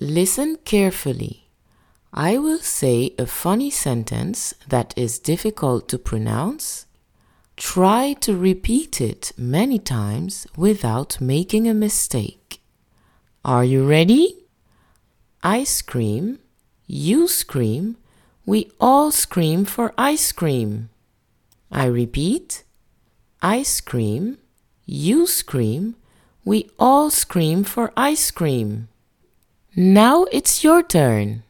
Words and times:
Listen 0.00 0.56
carefully. 0.64 1.50
I 2.14 2.38
will 2.38 2.58
say 2.58 3.14
a 3.18 3.26
funny 3.26 3.70
sentence 3.70 4.54
that 4.68 4.94
is 4.96 5.18
difficult 5.18 5.88
to 5.88 5.98
pronounce. 5.98 6.86
Try 7.56 8.14
to 8.20 8.36
repeat 8.36 9.00
it 9.00 9.32
many 9.36 9.78
times 9.78 10.46
without 10.56 11.20
making 11.20 11.68
a 11.68 11.74
mistake. 11.74 12.62
Are 13.44 13.64
you 13.64 13.86
ready? 13.86 14.46
I 15.42 15.64
scream, 15.64 16.38
you 16.86 17.28
scream, 17.28 17.96
we 18.46 18.70
all 18.80 19.10
scream 19.10 19.64
for 19.66 19.92
ice 19.98 20.32
cream. 20.32 20.88
I 21.70 21.86
repeat, 21.86 22.64
I 23.42 23.62
scream, 23.62 24.38
you 24.86 25.26
scream, 25.26 25.96
we 26.44 26.70
all 26.78 27.10
scream 27.10 27.64
for 27.64 27.92
ice 27.96 28.30
cream. 28.30 28.88
Now 29.74 30.26
it's 30.30 30.62
your 30.62 30.82
turn. 30.82 31.44